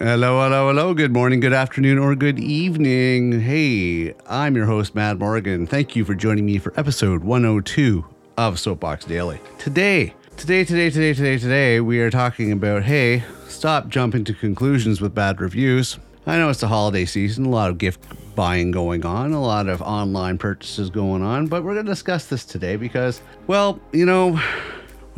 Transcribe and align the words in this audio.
Hello, 0.00 0.40
hello, 0.44 0.68
hello. 0.68 0.94
Good 0.94 1.12
morning, 1.12 1.40
good 1.40 1.52
afternoon, 1.52 1.98
or 1.98 2.14
good 2.14 2.38
evening. 2.38 3.40
Hey, 3.40 4.14
I'm 4.28 4.54
your 4.54 4.66
host, 4.66 4.94
Matt 4.94 5.18
Morgan. 5.18 5.66
Thank 5.66 5.96
you 5.96 6.04
for 6.04 6.14
joining 6.14 6.46
me 6.46 6.58
for 6.58 6.72
episode 6.78 7.24
102 7.24 8.04
of 8.36 8.60
Soapbox 8.60 9.06
Daily. 9.06 9.40
Today, 9.58 10.14
today, 10.36 10.62
today, 10.62 10.90
today, 10.90 11.14
today, 11.14 11.38
today, 11.38 11.80
we 11.80 11.98
are 11.98 12.12
talking 12.12 12.52
about 12.52 12.84
hey, 12.84 13.24
stop 13.48 13.88
jumping 13.88 14.22
to 14.26 14.34
conclusions 14.34 15.00
with 15.00 15.16
bad 15.16 15.40
reviews. 15.40 15.98
I 16.28 16.38
know 16.38 16.48
it's 16.48 16.60
the 16.60 16.68
holiday 16.68 17.04
season, 17.04 17.46
a 17.46 17.50
lot 17.50 17.68
of 17.68 17.78
gift 17.78 18.00
buying 18.36 18.70
going 18.70 19.04
on, 19.04 19.32
a 19.32 19.42
lot 19.42 19.66
of 19.66 19.82
online 19.82 20.38
purchases 20.38 20.90
going 20.90 21.24
on, 21.24 21.48
but 21.48 21.64
we're 21.64 21.74
going 21.74 21.86
to 21.86 21.90
discuss 21.90 22.26
this 22.26 22.44
today 22.44 22.76
because, 22.76 23.20
well, 23.48 23.80
you 23.90 24.06
know, 24.06 24.40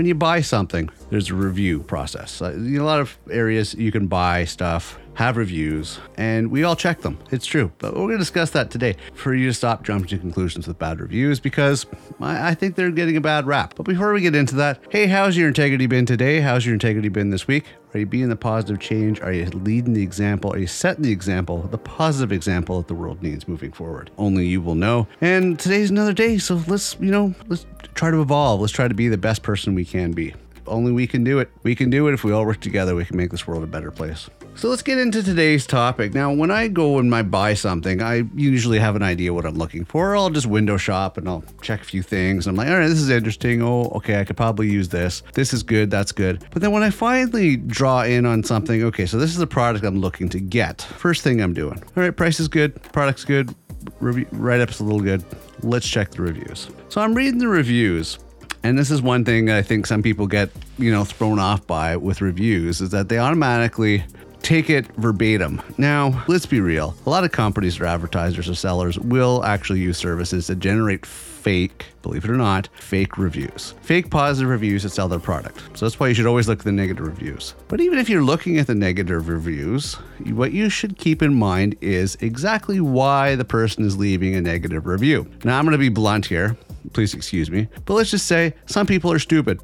when 0.00 0.06
you 0.06 0.14
buy 0.14 0.40
something, 0.40 0.88
there's 1.10 1.28
a 1.28 1.34
review 1.34 1.80
process. 1.82 2.40
Uh, 2.40 2.54
a 2.56 2.80
lot 2.80 3.00
of 3.00 3.18
areas 3.30 3.74
you 3.74 3.92
can 3.92 4.06
buy 4.06 4.46
stuff, 4.46 4.98
have 5.20 5.36
reviews, 5.36 5.98
and 6.16 6.50
we 6.50 6.64
all 6.64 6.74
check 6.74 7.02
them. 7.02 7.18
It's 7.30 7.44
true. 7.44 7.70
But 7.76 7.92
we're 7.92 8.06
going 8.06 8.12
to 8.12 8.18
discuss 8.20 8.52
that 8.52 8.70
today 8.70 8.96
for 9.12 9.34
you 9.34 9.48
to 9.48 9.52
stop 9.52 9.84
jumping 9.84 10.08
to 10.08 10.18
conclusions 10.18 10.66
with 10.66 10.78
bad 10.78 10.98
reviews 10.98 11.38
because 11.38 11.84
I, 12.20 12.48
I 12.48 12.54
think 12.54 12.74
they're 12.74 12.90
getting 12.90 13.18
a 13.18 13.20
bad 13.20 13.46
rap. 13.46 13.74
But 13.76 13.82
before 13.82 14.14
we 14.14 14.22
get 14.22 14.34
into 14.34 14.54
that, 14.54 14.82
hey, 14.88 15.06
how's 15.06 15.36
your 15.36 15.48
integrity 15.48 15.86
been 15.86 16.06
today? 16.06 16.40
How's 16.40 16.64
your 16.64 16.72
integrity 16.72 17.10
been 17.10 17.28
this 17.28 17.46
week? 17.46 17.66
Are 17.92 18.00
you 18.00 18.06
being 18.06 18.30
the 18.30 18.36
positive 18.36 18.80
change? 18.80 19.20
Are 19.20 19.30
you 19.30 19.44
leading 19.50 19.92
the 19.92 20.02
example? 20.02 20.54
Are 20.54 20.58
you 20.58 20.66
setting 20.66 21.02
the 21.02 21.12
example, 21.12 21.60
the 21.70 21.76
positive 21.76 22.32
example 22.32 22.78
that 22.78 22.88
the 22.88 22.94
world 22.94 23.22
needs 23.22 23.46
moving 23.46 23.72
forward? 23.72 24.10
Only 24.16 24.46
you 24.46 24.62
will 24.62 24.74
know. 24.74 25.06
And 25.20 25.58
today's 25.58 25.90
another 25.90 26.14
day, 26.14 26.38
so 26.38 26.62
let's, 26.66 26.96
you 26.98 27.10
know, 27.10 27.34
let's 27.46 27.66
try 27.92 28.10
to 28.10 28.22
evolve. 28.22 28.62
Let's 28.62 28.72
try 28.72 28.88
to 28.88 28.94
be 28.94 29.08
the 29.08 29.18
best 29.18 29.42
person 29.42 29.74
we 29.74 29.84
can 29.84 30.12
be. 30.12 30.32
Only 30.66 30.92
we 30.92 31.06
can 31.06 31.24
do 31.24 31.40
it. 31.40 31.50
We 31.62 31.74
can 31.74 31.90
do 31.90 32.08
it 32.08 32.14
if 32.14 32.24
we 32.24 32.32
all 32.32 32.46
work 32.46 32.60
together. 32.60 32.94
We 32.94 33.04
can 33.04 33.18
make 33.18 33.30
this 33.30 33.46
world 33.46 33.62
a 33.62 33.66
better 33.66 33.90
place. 33.90 34.30
So 34.60 34.68
let's 34.68 34.82
get 34.82 34.98
into 34.98 35.22
today's 35.22 35.66
topic. 35.66 36.12
Now, 36.12 36.34
when 36.34 36.50
I 36.50 36.68
go 36.68 36.98
and 36.98 37.14
I 37.14 37.22
buy 37.22 37.54
something, 37.54 38.02
I 38.02 38.24
usually 38.34 38.78
have 38.78 38.94
an 38.94 39.02
idea 39.02 39.32
what 39.32 39.46
I'm 39.46 39.54
looking 39.54 39.86
for. 39.86 40.14
I'll 40.14 40.28
just 40.28 40.46
window 40.46 40.76
shop 40.76 41.16
and 41.16 41.26
I'll 41.26 41.42
check 41.62 41.80
a 41.80 41.84
few 41.84 42.02
things. 42.02 42.46
I'm 42.46 42.56
like, 42.56 42.68
all 42.68 42.78
right, 42.78 42.86
this 42.86 42.98
is 42.98 43.08
interesting. 43.08 43.62
Oh, 43.62 43.84
okay, 43.94 44.20
I 44.20 44.24
could 44.24 44.36
probably 44.36 44.68
use 44.68 44.90
this. 44.90 45.22
This 45.32 45.54
is 45.54 45.62
good. 45.62 45.90
That's 45.90 46.12
good. 46.12 46.44
But 46.50 46.60
then 46.60 46.72
when 46.72 46.82
I 46.82 46.90
finally 46.90 47.56
draw 47.56 48.02
in 48.02 48.26
on 48.26 48.44
something, 48.44 48.82
okay, 48.82 49.06
so 49.06 49.16
this 49.16 49.30
is 49.30 49.38
the 49.38 49.46
product 49.46 49.82
I'm 49.82 49.98
looking 49.98 50.28
to 50.28 50.38
get. 50.38 50.82
First 50.82 51.22
thing 51.22 51.40
I'm 51.40 51.54
doing. 51.54 51.82
All 51.96 52.02
right, 52.02 52.14
price 52.14 52.38
is 52.38 52.48
good. 52.48 52.82
Product's 52.92 53.24
good. 53.24 53.54
Review, 53.98 54.26
write 54.30 54.60
up's 54.60 54.80
a 54.80 54.84
little 54.84 55.00
good. 55.00 55.24
Let's 55.62 55.88
check 55.88 56.10
the 56.10 56.20
reviews. 56.20 56.68
So 56.90 57.00
I'm 57.00 57.14
reading 57.14 57.38
the 57.38 57.48
reviews. 57.48 58.18
And 58.62 58.78
this 58.78 58.90
is 58.90 59.00
one 59.00 59.24
thing 59.24 59.48
I 59.48 59.62
think 59.62 59.86
some 59.86 60.02
people 60.02 60.26
get, 60.26 60.50
you 60.76 60.92
know, 60.92 61.02
thrown 61.02 61.38
off 61.38 61.66
by 61.66 61.96
with 61.96 62.20
reviews 62.20 62.82
is 62.82 62.90
that 62.90 63.08
they 63.08 63.18
automatically 63.18 64.04
take 64.50 64.68
it 64.68 64.84
verbatim. 64.96 65.62
Now, 65.78 66.24
let's 66.26 66.44
be 66.44 66.60
real. 66.60 66.96
A 67.06 67.10
lot 67.10 67.22
of 67.22 67.30
companies 67.30 67.78
or 67.78 67.86
advertisers 67.86 68.48
or 68.48 68.56
sellers 68.56 68.98
will 68.98 69.44
actually 69.44 69.78
use 69.78 69.96
services 69.96 70.48
that 70.48 70.58
generate 70.58 71.06
fake, 71.06 71.86
believe 72.02 72.24
it 72.24 72.30
or 72.32 72.36
not, 72.36 72.68
fake 72.74 73.16
reviews. 73.16 73.74
Fake 73.82 74.10
positive 74.10 74.50
reviews 74.50 74.82
that 74.82 74.90
sell 74.90 75.06
their 75.06 75.20
product. 75.20 75.60
So 75.78 75.86
that's 75.86 76.00
why 76.00 76.08
you 76.08 76.14
should 76.14 76.26
always 76.26 76.48
look 76.48 76.58
at 76.58 76.64
the 76.64 76.72
negative 76.72 77.06
reviews. 77.06 77.54
But 77.68 77.80
even 77.80 78.00
if 78.00 78.08
you're 78.08 78.24
looking 78.24 78.58
at 78.58 78.66
the 78.66 78.74
negative 78.74 79.28
reviews, 79.28 79.94
what 80.32 80.50
you 80.50 80.68
should 80.68 80.98
keep 80.98 81.22
in 81.22 81.32
mind 81.32 81.76
is 81.80 82.16
exactly 82.16 82.80
why 82.80 83.36
the 83.36 83.44
person 83.44 83.84
is 83.84 83.96
leaving 83.96 84.34
a 84.34 84.40
negative 84.40 84.84
review. 84.84 85.30
Now, 85.44 85.60
I'm 85.60 85.64
going 85.64 85.74
to 85.74 85.78
be 85.78 85.90
blunt 85.90 86.26
here. 86.26 86.56
Please 86.92 87.14
excuse 87.14 87.52
me. 87.52 87.68
But 87.84 87.94
let's 87.94 88.10
just 88.10 88.26
say 88.26 88.54
some 88.66 88.88
people 88.88 89.12
are 89.12 89.20
stupid. 89.20 89.60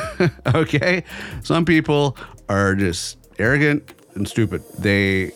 okay? 0.54 1.04
Some 1.42 1.66
people 1.66 2.16
are 2.48 2.74
just 2.74 3.18
arrogant, 3.38 3.99
and 4.14 4.28
stupid. 4.28 4.62
They 4.78 5.32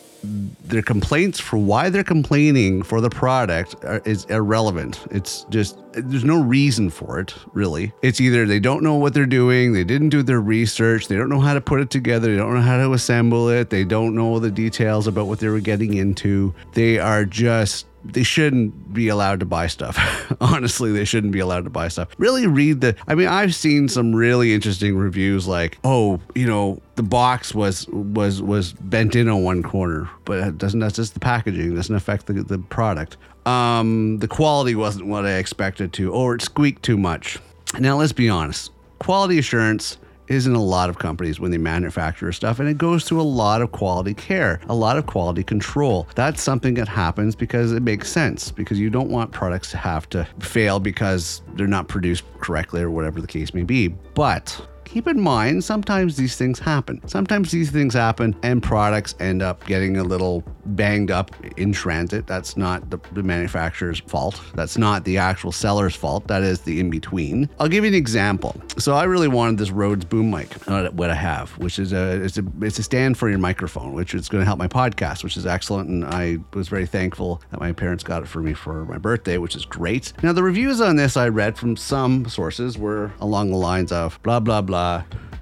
their 0.63 0.81
complaints 0.81 1.39
for 1.39 1.57
why 1.57 1.89
they're 1.89 2.03
complaining 2.03 2.83
for 2.83 3.01
the 3.01 3.09
product 3.09 3.75
are, 3.83 4.01
is 4.05 4.25
irrelevant. 4.25 4.99
It's 5.11 5.45
just 5.49 5.77
there's 5.93 6.25
no 6.25 6.41
reason 6.41 6.89
for 6.89 7.19
it, 7.19 7.33
really. 7.53 7.93
It's 8.01 8.19
either 8.19 8.45
they 8.45 8.59
don't 8.59 8.83
know 8.83 8.95
what 8.95 9.13
they're 9.13 9.25
doing, 9.25 9.73
they 9.73 9.83
didn't 9.83 10.09
do 10.09 10.23
their 10.23 10.41
research, 10.41 11.07
they 11.07 11.15
don't 11.15 11.29
know 11.29 11.39
how 11.39 11.53
to 11.53 11.61
put 11.61 11.79
it 11.79 11.89
together, 11.89 12.31
they 12.31 12.37
don't 12.37 12.53
know 12.53 12.61
how 12.61 12.77
to 12.77 12.93
assemble 12.93 13.49
it, 13.49 13.69
they 13.69 13.83
don't 13.83 14.15
know 14.15 14.39
the 14.39 14.51
details 14.51 15.07
about 15.07 15.27
what 15.27 15.39
they 15.39 15.47
were 15.47 15.59
getting 15.59 15.93
into. 15.93 16.53
They 16.73 16.99
are 16.99 17.25
just 17.25 17.85
they 18.13 18.23
shouldn't 18.23 18.93
be 18.93 19.07
allowed 19.07 19.39
to 19.39 19.45
buy 19.45 19.67
stuff. 19.67 19.97
Honestly, 20.41 20.91
they 20.91 21.05
shouldn't 21.05 21.33
be 21.33 21.39
allowed 21.39 21.63
to 21.65 21.69
buy 21.69 21.87
stuff. 21.87 22.09
Really 22.17 22.47
read 22.47 22.81
the 22.81 22.95
I 23.07 23.15
mean, 23.15 23.27
I've 23.27 23.55
seen 23.55 23.87
some 23.87 24.15
really 24.15 24.53
interesting 24.53 24.97
reviews 24.97 25.47
like, 25.47 25.77
"Oh, 25.83 26.19
you 26.33 26.45
know, 26.45 26.81
the 26.95 27.03
box 27.03 27.53
was 27.53 27.87
was 27.87 28.41
was 28.41 28.73
bent 28.73 29.15
in 29.15 29.27
on 29.27 29.43
one 29.43 29.63
corner, 29.63 30.09
but 30.25 30.57
doesn't 30.57 30.79
that's 30.79 30.95
just 30.95 31.13
the 31.13 31.19
packaging, 31.19 31.75
doesn't 31.75 31.95
affect 31.95 32.27
the, 32.27 32.33
the 32.33 32.59
product. 32.59 33.17
Um, 33.45 34.17
the 34.19 34.27
quality 34.27 34.75
wasn't 34.75 35.07
what 35.07 35.25
I 35.25 35.33
expected 35.33 35.93
to, 35.93 36.11
or 36.11 36.35
it 36.35 36.41
squeaked 36.41 36.83
too 36.83 36.97
much." 36.97 37.39
Now, 37.79 37.97
let's 37.97 38.13
be 38.13 38.29
honest. 38.29 38.71
Quality 38.99 39.37
assurance 39.39 39.97
is 40.27 40.47
in 40.47 40.55
a 40.55 40.61
lot 40.61 40.89
of 40.89 40.97
companies 40.97 41.39
when 41.39 41.51
they 41.51 41.57
manufacture 41.57 42.31
stuff 42.31 42.59
and 42.59 42.67
it 42.67 42.77
goes 42.77 43.03
through 43.03 43.21
a 43.21 43.23
lot 43.23 43.61
of 43.61 43.71
quality 43.71 44.13
care, 44.13 44.59
a 44.67 44.75
lot 44.75 44.97
of 44.97 45.05
quality 45.05 45.43
control. 45.43 46.07
That's 46.15 46.41
something 46.41 46.73
that 46.75 46.87
happens 46.87 47.35
because 47.35 47.71
it 47.71 47.83
makes 47.83 48.11
sense 48.11 48.51
because 48.51 48.79
you 48.79 48.89
don't 48.89 49.09
want 49.09 49.31
products 49.31 49.71
to 49.71 49.77
have 49.77 50.09
to 50.09 50.27
fail 50.39 50.79
because 50.79 51.41
they're 51.55 51.67
not 51.67 51.87
produced 51.87 52.23
correctly 52.39 52.81
or 52.81 52.89
whatever 52.89 53.21
the 53.21 53.27
case 53.27 53.53
may 53.53 53.63
be. 53.63 53.89
But 53.89 54.59
keep 54.85 55.07
in 55.07 55.19
mind, 55.19 55.63
sometimes 55.63 56.15
these 56.15 56.37
things 56.37 56.59
happen. 56.59 57.01
Sometimes 57.07 57.51
these 57.51 57.71
things 57.71 57.93
happen 57.93 58.35
and 58.43 58.63
products 58.63 59.15
end 59.19 59.41
up 59.41 59.65
getting 59.65 59.97
a 59.97 60.03
little 60.03 60.43
banged 60.65 61.11
up 61.11 61.31
in 61.57 61.73
transit. 61.73 62.27
That's 62.27 62.55
not 62.55 62.89
the, 62.89 62.99
the 63.13 63.23
manufacturer's 63.23 63.99
fault. 63.99 64.41
That's 64.53 64.77
not 64.77 65.03
the 65.03 65.17
actual 65.17 65.51
seller's 65.51 65.95
fault. 65.95 66.27
That 66.27 66.43
is 66.43 66.61
the 66.61 66.79
in 66.79 66.89
between. 66.89 67.49
I'll 67.59 67.67
give 67.67 67.83
you 67.83 67.89
an 67.89 67.95
example. 67.95 68.55
So 68.77 68.93
I 68.93 69.03
really 69.03 69.27
wanted 69.27 69.57
this 69.57 69.71
Rhodes 69.71 70.05
boom 70.05 70.31
mic, 70.31 70.49
uh, 70.67 70.89
what 70.91 71.09
I 71.09 71.15
have, 71.15 71.51
which 71.57 71.79
is 71.79 71.93
a 71.93 72.23
it's 72.23 72.37
a 72.37 72.43
it's 72.61 72.79
a 72.79 72.83
stand 72.83 73.17
for 73.17 73.29
your 73.29 73.39
microphone, 73.39 73.93
which 73.93 74.13
is 74.13 74.29
going 74.29 74.41
to 74.41 74.45
help 74.45 74.59
my 74.59 74.67
podcast, 74.67 75.23
which 75.23 75.37
is 75.37 75.45
excellent. 75.45 75.89
And 75.89 76.05
I 76.05 76.37
was 76.53 76.67
very 76.67 76.85
thankful 76.85 77.41
that 77.51 77.59
my 77.59 77.71
parents 77.71 78.03
got 78.03 78.23
it 78.23 78.27
for 78.27 78.41
me 78.41 78.53
for 78.53 78.85
my 78.85 78.97
birthday, 78.97 79.37
which 79.37 79.55
is 79.55 79.65
great. 79.65 80.13
Now 80.23 80.33
the 80.33 80.43
reviews 80.43 80.81
on 80.81 80.95
this 80.95 81.17
I 81.17 81.27
read 81.29 81.57
from 81.57 81.75
some 81.75 82.27
sources 82.27 82.77
were 82.77 83.11
along 83.19 83.51
the 83.51 83.57
lines 83.57 83.91
of 83.91 84.21
blah 84.23 84.39
blah 84.39 84.61
blah 84.61 84.74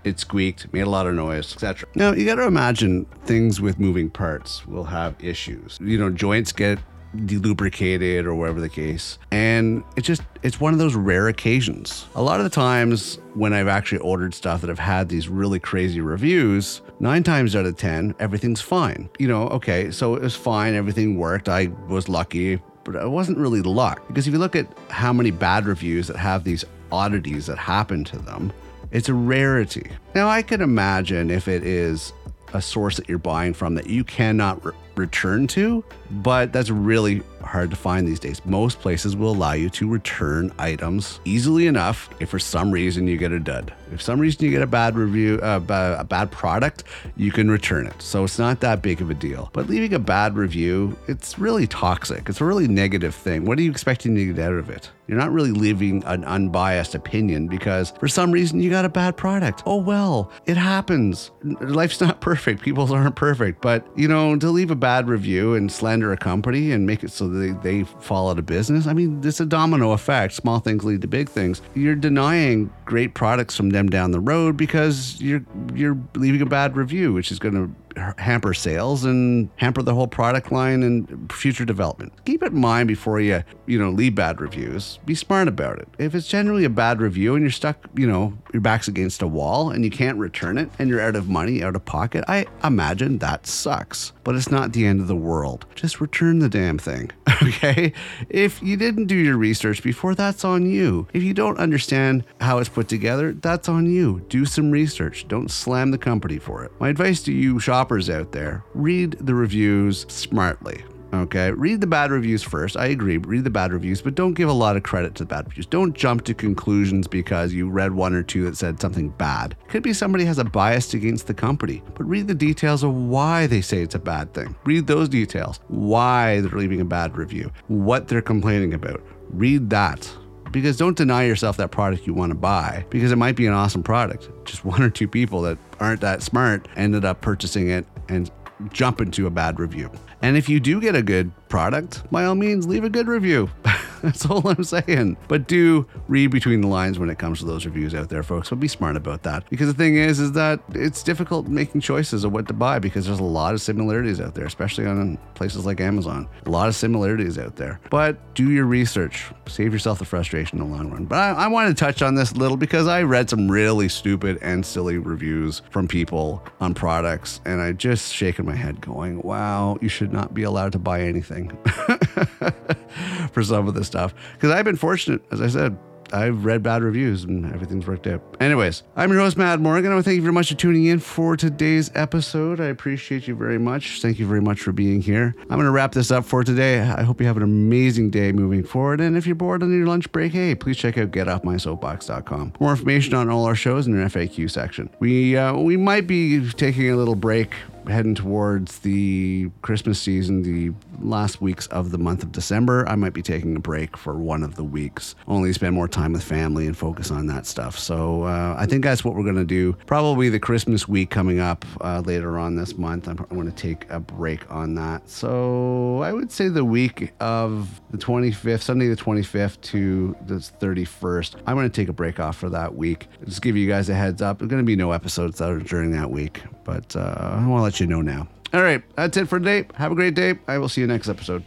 it 0.04 0.20
squeaked, 0.20 0.72
made 0.74 0.82
a 0.82 0.90
lot 0.90 1.08
of 1.08 1.16
noise, 1.16 1.54
etc. 1.54 1.88
Now, 1.96 2.12
you 2.12 2.26
got 2.26 2.36
to 2.36 2.46
imagine 2.46 3.06
things 3.26 3.62
with 3.62 3.80
moving 3.80 4.10
parts 4.10 4.66
will 4.68 4.84
have 4.84 5.16
issues. 5.24 5.78
You 5.82 5.98
know, 5.98 6.10
joints 6.10 6.52
get 6.52 6.80
delubricated 7.16 8.26
or 8.26 8.36
whatever 8.36 8.60
the 8.60 8.70
case. 8.70 9.20
And 9.32 9.84
it's 9.96 10.08
just, 10.08 10.24
it's 10.42 10.60
one 10.60 10.74
of 10.74 10.80
those 10.80 10.96
rare 10.96 11.28
occasions. 11.28 12.06
A 12.16 12.22
lot 12.22 12.40
of 12.40 12.44
the 12.44 12.50
times 12.50 13.20
when 13.36 13.54
I've 13.54 13.68
actually 13.68 14.00
ordered 14.00 14.34
stuff 14.34 14.62
that 14.62 14.68
have 14.68 14.80
had 14.80 15.10
these 15.10 15.30
really 15.30 15.60
crazy 15.60 16.02
reviews, 16.02 16.82
nine 17.00 17.24
times 17.24 17.56
out 17.56 17.66
of 17.66 17.78
10, 17.78 18.16
everything's 18.20 18.62
fine. 18.62 19.10
You 19.20 19.28
know, 19.28 19.48
okay, 19.50 19.92
so 19.92 20.16
it 20.16 20.24
was 20.24 20.36
fine, 20.36 20.74
everything 20.74 21.18
worked, 21.18 21.50
I 21.50 21.68
was 21.88 22.10
lucky, 22.10 22.60
but 22.84 22.96
it 22.96 23.10
wasn't 23.10 23.38
really 23.38 23.62
luck. 23.62 24.06
Because 24.08 24.28
if 24.28 24.34
you 24.34 24.40
look 24.40 24.56
at 24.56 24.68
how 24.90 25.14
many 25.14 25.32
bad 25.32 25.66
reviews 25.66 26.08
that 26.08 26.18
have 26.18 26.44
these 26.44 26.66
oddities 26.92 27.46
that 27.46 27.58
happen 27.58 28.04
to 28.06 28.18
them, 28.18 28.52
it's 28.94 29.10
a 29.10 29.14
rarity. 29.14 29.90
Now, 30.16 30.30
I 30.30 30.42
can 30.44 30.62
imagine 30.62 31.30
if 31.30 31.48
it 31.48 31.64
is 31.64 32.14
a 32.54 32.62
source 32.62 32.96
that 32.98 33.10
you're 33.10 33.18
buying 33.18 33.54
from 33.54 33.76
that 33.76 33.88
you 33.88 34.04
cannot 34.04 34.64
re- 34.64 34.74
return 34.96 35.48
to, 35.48 35.84
but 36.12 36.54
that's 36.54 36.70
really 36.70 37.22
hard 37.44 37.70
to 37.70 37.76
find 37.76 38.08
these 38.08 38.20
days. 38.20 38.44
Most 38.46 38.80
places 38.80 39.16
will 39.16 39.32
allow 39.32 39.54
you 39.54 39.70
to 39.72 39.90
return 39.90 40.52
items 40.60 41.20
easily 41.26 41.68
enough 41.68 42.10
if 42.20 42.30
for 42.30 42.40
some 42.40 42.72
reason 42.72 43.08
you 43.08 43.18
get 43.18 43.32
a 43.32 43.40
dud. 43.40 43.74
If 43.92 44.02
some 44.02 44.20
reason 44.20 44.44
you 44.46 44.52
get 44.52 44.62
a 44.62 44.68
bad 44.68 44.96
review, 44.96 45.40
uh, 45.44 45.96
a 46.00 46.04
bad 46.04 46.32
product, 46.32 46.84
you 47.16 47.32
can 47.32 47.50
return 47.50 47.86
it. 47.86 48.02
So 48.02 48.24
it's 48.24 48.40
not 48.40 48.60
that 48.62 48.82
big 48.82 49.02
of 49.02 49.10
a 49.10 49.14
deal. 49.14 49.50
But 49.54 49.68
leaving 49.68 49.94
a 49.94 50.00
bad 50.00 50.36
review, 50.36 50.98
it's 51.08 51.38
really 51.38 51.68
toxic. 51.68 52.28
It's 52.28 52.42
a 52.42 52.46
really 52.46 52.68
negative 52.68 53.14
thing. 53.14 53.46
What 53.46 53.60
are 53.60 53.62
you 53.62 53.70
expecting 53.70 54.16
to 54.16 54.34
get 54.34 54.44
out 54.44 54.54
of 54.54 54.70
it? 54.70 54.90
You're 55.08 55.18
not 55.18 55.32
really 55.32 55.52
leaving 55.52 56.04
an 56.06 56.24
unbiased 56.24 56.96
opinion 56.96 57.48
because 57.48 57.92
for 58.00 58.08
some 58.08 58.32
reason 58.32 58.62
you 58.62 58.70
got 58.70 58.86
a 58.86 58.90
bad 58.90 59.18
product. 59.18 59.62
Oh 59.66 59.78
well, 59.78 60.32
it 60.46 60.56
happens. 60.58 61.32
Life's 61.44 62.00
not 62.00 62.22
perfect. 62.22 62.62
People 62.62 62.92
aren't 62.92 63.16
perfect. 63.16 63.62
But 63.62 63.86
you 63.98 64.08
know, 64.08 64.36
to 64.38 64.50
leave 64.50 64.72
a 64.72 64.76
bad 64.76 65.08
review 65.08 65.56
and 65.56 65.72
slander 65.72 66.12
a 66.14 66.18
company 66.18 66.72
and 66.72 66.88
make 66.88 67.04
it 67.04 67.12
so 67.12 67.28
they, 67.34 67.52
they 67.52 67.84
fall 67.84 68.30
out 68.30 68.40
of 68.40 68.46
business, 68.46 68.88
I 68.88 68.94
mean, 68.94 69.22
it's 69.24 69.40
a 69.40 69.46
domino 69.46 69.92
effect. 69.92 70.34
Small 70.34 70.60
things 70.60 70.84
lead 70.84 71.02
to 71.02 71.08
big 71.08 71.30
things. 71.30 71.62
You're 71.76 71.96
denying 71.96 72.72
great 72.86 73.14
products 73.14 73.56
from 73.56 73.72
them 73.72 73.90
down 73.90 74.12
the 74.12 74.20
road 74.20 74.58
because 74.58 75.20
you're 75.22 75.44
you're 75.74 75.98
leaving 76.16 76.42
a 76.42 76.46
bad 76.46 76.76
review, 76.76 77.14
which 77.14 77.32
is 77.32 77.40
going 77.40 77.56
to 77.56 77.74
hamper 78.18 78.54
sales 78.54 79.06
and 79.06 79.50
hamper 79.58 79.82
the 79.82 79.94
whole 79.94 80.08
product 80.08 80.52
line 80.52 80.84
and 80.84 81.32
future 81.32 81.66
development. 81.66 82.14
Keep 82.26 82.44
it 82.44 82.54
in 82.54 82.60
mind 82.60 82.88
before 82.88 83.20
you, 83.20 83.44
you 83.66 83.80
know, 83.80 83.90
leave 83.90 84.16
bad 84.16 84.42
reviews. 84.42 85.00
Be 85.06 85.16
smart 85.16 85.48
about 85.48 85.80
it. 85.80 85.88
If 85.98 86.16
it's 86.16 86.28
generally 86.28 86.66
a 86.66 86.70
bad 86.70 87.02
review 87.02 87.36
and 87.36 87.44
you're 87.44 87.52
stuck, 87.52 87.78
you 87.96 88.08
know, 88.08 88.38
your 88.54 88.62
back's 88.62 88.88
against 88.88 89.22
a 89.22 89.28
wall 89.28 89.72
and 89.72 89.84
you 89.84 89.92
can't 89.92 90.18
return 90.18 90.58
it 90.58 90.70
and 90.80 90.90
you're 90.90 91.02
out 91.02 91.16
of 91.16 91.30
money, 91.30 91.64
out 91.64 91.76
of 91.76 91.86
pocket, 91.86 92.24
I 92.28 92.46
imagine 92.64 93.18
that 93.20 93.48
sucks. 93.48 94.14
But 94.24 94.36
it's 94.36 94.52
not 94.52 94.74
the 94.74 94.86
end 94.86 95.02
of 95.02 95.08
the 95.08 95.16
world. 95.16 95.66
Just 95.76 96.00
return 96.00 96.40
the 96.40 96.50
damn 96.50 96.78
thing. 96.78 97.12
Okay? 97.44 97.92
If 98.30 98.64
you 98.64 98.78
didn't 98.78 99.08
do 99.08 99.16
your 99.16 99.38
research 99.38 99.84
before, 99.84 100.16
that's 100.16 100.46
on 100.46 100.66
you. 100.66 101.08
If 101.14 101.24
you 101.24 101.34
don't 101.34 101.58
understand 101.58 102.24
how 102.40 102.60
it's 102.60 102.70
put 102.70 102.88
together, 102.88 103.34
that's 103.34 103.68
on 103.68 103.86
you. 103.86 104.26
Do 104.30 104.46
some 104.46 104.72
research. 104.72 105.28
Don't 105.28 105.52
slam 105.52 105.92
the 105.92 105.98
company 105.98 106.38
for 106.40 106.64
it. 106.64 106.72
My 106.80 106.90
advice 106.90 107.22
to 107.24 107.34
you 107.34 107.60
shoppers 107.84 108.10
out 108.10 108.32
there 108.32 108.64
read 108.76 109.12
the 109.20 109.36
reviews 109.36 110.06
smartly. 110.08 110.86
Okay, 111.14 111.52
read 111.52 111.82
the 111.82 111.86
bad 111.86 112.12
reviews 112.12 112.42
first. 112.42 112.78
I 112.78 112.86
agree, 112.86 113.18
read 113.18 113.44
the 113.44 113.50
bad 113.50 113.74
reviews, 113.74 114.02
but 114.02 114.16
don't 114.16 114.36
give 114.36 114.48
a 114.48 114.54
lot 114.54 114.78
of 114.78 114.84
credit 114.84 115.16
to 115.16 115.26
the 115.26 115.28
bad 115.28 115.48
reviews. 115.48 115.66
Don't 115.66 115.94
jump 115.94 116.24
to 116.24 116.34
conclusions 116.34 117.10
because 117.10 117.52
you 117.52 117.70
read 117.70 117.92
one 117.92 118.14
or 118.14 118.24
two 118.24 118.46
that 118.46 118.56
said 118.56 118.80
something 118.80 119.10
bad. 119.10 119.58
Could 119.68 119.84
be 119.84 119.92
somebody 119.92 120.24
has 120.24 120.40
a 120.40 120.46
bias 120.46 120.94
against 120.94 121.28
the 121.28 121.34
company, 121.34 121.84
but 121.94 122.08
read 122.08 122.30
the 122.30 122.34
details 122.34 122.84
of 122.84 122.96
why 122.96 123.48
they 123.48 123.60
say 123.60 123.82
it's 123.82 123.96
a 123.96 124.00
bad 124.00 124.34
thing. 124.34 124.56
Read 124.64 124.88
those 124.88 125.10
details. 125.10 125.60
Why 125.68 126.40
they're 126.40 126.58
leaving 126.58 126.80
a 126.80 126.86
bad 126.86 127.18
review, 127.18 127.52
what 127.68 128.08
they're 128.08 128.22
complaining 128.22 128.74
about. 128.74 129.04
Read 129.30 129.70
that 129.72 130.10
because 130.54 130.78
don't 130.78 130.96
deny 130.96 131.24
yourself 131.24 131.58
that 131.58 131.72
product 131.72 132.08
you 132.08 132.14
want 132.14 132.30
to 132.30 132.36
buy 132.36 132.86
because 132.90 133.12
it 133.12 133.18
might 133.18 133.36
be 133.36 133.46
an 133.46 133.54
awesome 133.54 133.84
product. 133.84 134.30
Just 134.46 134.64
one 134.64 134.82
or 134.82 134.90
two 134.90 135.08
people 135.08 135.42
that 135.42 135.58
aren't 135.82 136.00
that 136.00 136.22
smart 136.22 136.70
ended 136.78 137.04
up 137.04 137.20
purchasing 137.20 137.70
it 137.70 137.86
and 138.08 138.32
jump 138.72 139.02
into 139.02 139.28
a 139.28 139.30
bad 139.30 139.60
review. 139.60 139.92
And 140.22 140.38
if 140.38 140.48
you 140.48 140.62
do 140.62 140.80
get 140.80 140.96
a 140.96 141.02
good 141.02 141.32
product, 141.50 142.10
by 142.12 142.24
all 142.24 142.36
means, 142.36 142.66
leave 142.66 142.86
a 142.86 142.90
good 142.90 143.08
review. 143.08 143.50
That's 144.14 144.26
all 144.26 144.46
I'm 144.46 144.66
saying. 144.66 145.16
But 145.30 145.48
do 145.48 145.88
read 146.10 146.28
between 146.28 146.60
the 146.60 146.68
lines 146.68 147.00
when 147.00 147.10
it 147.10 147.18
comes 147.18 147.40
to 147.40 147.46
those 147.46 147.66
reviews 147.66 147.96
out 147.96 148.10
there, 148.10 148.22
folks. 148.22 148.50
But 148.50 148.60
be 148.60 148.68
smart 148.68 148.98
about 148.98 149.24
that. 149.24 149.50
Because 149.50 149.68
the 149.68 149.74
thing 149.74 149.96
is, 149.96 150.20
is 150.20 150.34
that 150.34 150.60
it's 150.74 151.04
difficult 151.04 151.48
making 151.48 151.80
choices 151.80 152.26
of 152.26 152.34
what 152.34 152.46
to 152.50 152.54
buy 152.54 152.80
because 152.80 153.06
there's 153.06 153.20
a 153.20 153.24
lot 153.24 153.54
of 153.54 153.62
similarities 153.62 154.20
out 154.20 154.36
there, 154.36 154.46
especially 154.46 154.86
on 154.86 155.18
places 155.36 155.66
like 155.66 155.80
Amazon. 155.80 156.28
A 156.46 156.50
lot 156.50 156.68
of 156.68 156.76
similarities 156.76 157.38
out 157.38 157.56
there. 157.56 157.80
But 157.90 158.18
do 158.36 158.52
your 158.52 158.66
research. 158.66 159.32
Save 159.48 159.72
yourself 159.72 160.00
the 160.00 160.06
frustration 160.06 160.60
in 160.60 160.70
the 160.70 160.76
long 160.76 160.92
run. 160.92 161.06
But 161.06 161.20
I, 161.20 161.46
I 161.46 161.66
to 161.70 161.74
touch 161.74 162.02
on 162.02 162.16
this 162.16 162.34
a 162.34 162.36
little 162.36 162.58
because 162.58 162.88
I 162.88 163.04
read 163.04 163.30
some 163.30 163.50
really 163.50 163.88
stupid 163.88 164.38
and 164.42 164.66
silly 164.66 164.98
reviews 164.98 165.62
from 165.70 165.88
people 165.88 166.44
on 166.60 166.74
products, 166.74 167.40
and 167.46 167.62
I 167.62 167.72
just 167.72 168.14
shaking 168.14 168.46
my 168.46 168.56
head, 168.56 168.82
going, 168.82 169.22
"Wow, 169.22 169.78
you 169.80 169.88
should 169.88 170.12
not 170.12 170.34
be 170.34 170.44
allowed 170.44 170.74
to 170.74 170.80
buy 170.80 171.04
anything." 171.04 171.58
for 173.34 173.44
some 173.44 173.68
of 173.68 173.74
this 173.74 173.88
stuff. 173.88 174.14
Because 174.34 174.52
I've 174.52 174.66
been 174.66 174.78
fortunate, 174.78 175.22
as 175.32 175.42
I 175.42 175.48
said, 175.48 175.78
I've 176.14 176.46
read 176.46 176.62
bad 176.62 176.84
reviews 176.84 177.24
and 177.24 177.52
everything's 177.54 177.88
worked 177.88 178.06
out. 178.06 178.22
Anyways, 178.40 178.84
I'm 178.96 179.12
your 179.12 179.20
host, 179.20 179.36
Matt 179.36 179.60
Morgan. 179.60 179.92
I 179.92 179.96
want 179.96 180.06
to 180.06 180.10
thank 180.10 180.18
you 180.18 180.22
very 180.22 180.34
much 180.34 180.50
for 180.50 180.56
tuning 180.56 180.86
in 180.86 181.00
for 181.00 181.36
today's 181.36 181.90
episode. 181.96 182.62
I 182.62 182.66
appreciate 182.66 183.28
you 183.28 183.36
very 183.36 183.58
much. 183.58 184.00
Thank 184.02 184.20
you 184.20 184.28
very 184.28 184.42
much 184.42 184.62
for 184.62 184.72
being 184.72 185.02
here. 185.02 185.34
I'm 185.42 185.58
going 185.58 185.66
to 185.66 185.72
wrap 185.72 185.92
this 185.92 186.12
up 186.12 186.24
for 186.24 186.44
today. 186.44 186.82
I 186.82 187.02
hope 187.02 187.20
you 187.20 187.26
have 187.26 187.38
an 187.38 187.44
amazing 187.44 188.12
day 188.12 188.32
moving 188.32 188.64
forward. 188.64 189.02
And 189.02 189.18
if 189.18 189.26
you're 189.26 189.36
bored 189.36 189.64
on 189.64 189.76
your 189.76 189.88
lunch 189.88 190.12
break, 190.12 190.34
hey, 190.34 190.54
please 190.54 190.78
check 190.78 191.00
out 191.00 191.10
getoffmysoapbox.com. 191.10 192.54
More 192.60 192.72
information 192.72 193.16
on 193.16 193.30
all 193.30 193.46
our 193.46 193.56
shows 193.56 193.88
in 193.88 194.00
our 194.00 194.08
FAQ 194.08 194.52
section. 194.52 194.92
We 195.00 195.36
uh, 195.36 195.56
we 195.58 195.78
might 195.78 196.06
be 196.06 196.48
taking 196.52 196.92
a 196.92 196.96
little 196.96 197.16
break 197.16 197.56
heading 197.88 198.16
towards 198.16 198.80
the 198.80 199.50
Christmas 199.62 200.02
season, 200.02 200.44
the 200.44 200.74
last 201.00 201.42
weeks 201.42 201.68
of 201.68 201.92
the 201.92 201.98
month 201.98 202.24
of 202.24 202.32
December, 202.32 202.88
I 202.88 202.96
might 202.96 203.14
be 203.14 203.22
taking 203.22 203.56
a 203.56 203.60
break 203.60 203.98
for 203.98 204.16
one 204.16 204.44
of 204.44 204.56
the 204.56 204.64
weeks, 204.64 205.16
only 205.28 205.54
spend 205.54 205.76
more 205.76 205.88
time 205.88 206.14
with 206.14 206.24
family 206.24 206.68
and 206.68 206.78
focus 206.78 207.12
on 207.12 207.28
that 207.28 207.46
stuff. 207.46 207.78
So 207.78 208.24
uh, 208.24 208.56
I 208.58 208.66
think 208.66 208.84
that's 208.84 209.04
what 209.04 209.16
we're 209.16 209.24
going 209.24 209.36
to 209.36 209.46
do. 209.46 209.74
Probably 209.86 210.30
the 210.30 210.40
Christmas 210.40 210.88
week 210.88 211.10
coming 211.10 211.40
up 211.40 211.66
uh, 211.82 212.02
later 212.06 212.38
on 212.38 212.56
this 212.56 212.78
month. 212.78 213.08
I'm, 213.08 213.20
I'm 213.20 213.36
going 213.36 213.50
to 213.50 213.56
take 213.56 213.90
a 213.90 214.00
break 214.00 214.50
on 214.52 214.76
that. 214.76 215.10
So 215.10 216.02
I 216.02 216.14
would 216.14 216.32
say 216.32 216.50
the 216.50 216.66
week 216.66 217.14
of 217.20 217.82
the 217.92 217.98
25th, 217.98 218.62
Sunday 218.62 218.88
the 218.88 218.96
25th 218.96 219.62
to 219.62 220.16
the 220.26 220.36
31st, 220.36 221.36
I'm 221.46 221.56
going 221.56 221.70
to 221.70 221.76
take 221.76 221.90
a 221.90 221.94
break 221.94 222.20
off 222.20 222.38
for 222.38 222.50
that 222.50 222.76
week. 222.76 223.08
Just 223.26 223.42
give 223.42 223.56
you 223.58 223.68
guys 223.68 223.90
a 223.90 223.94
heads 223.94 224.22
up. 224.22 224.40
There's 224.40 224.50
going 224.50 224.62
to 224.62 224.66
be 224.66 224.76
no 224.76 224.92
episodes 224.92 225.38
that 225.40 225.50
are 225.50 225.60
during 225.60 225.92
that 225.92 226.10
week, 226.10 226.42
but 226.64 226.96
uh, 226.96 227.00
I 227.40 227.48
want 227.48 227.60
to 227.60 227.64
let 227.64 227.80
you 227.80 227.88
know 227.88 228.02
now. 228.02 228.28
All 228.54 228.62
right, 228.62 228.84
that's 228.96 229.18
it 229.18 229.28
for 229.28 229.40
today. 229.40 229.66
Have 229.76 229.92
a 229.92 229.96
great 229.96 230.14
day. 230.16 230.36
I 230.48 230.58
will 230.60 230.70
see 230.70 230.82
you 230.82 230.88
next 230.88 231.10
episode. 231.10 231.44